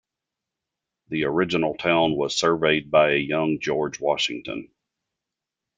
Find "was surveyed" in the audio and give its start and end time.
2.15-2.89